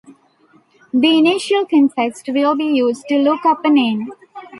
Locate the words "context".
1.67-2.27